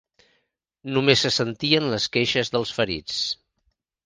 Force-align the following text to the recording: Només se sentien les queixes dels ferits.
Només 0.95 1.21
se 1.25 1.31
sentien 1.35 1.91
les 1.93 2.09
queixes 2.17 2.53
dels 2.57 2.73
ferits. 2.79 3.21